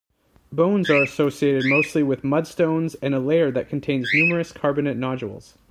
[0.51, 5.59] Bones are associated mostly with mudstones and a layer that contains numerous carbonate nodules.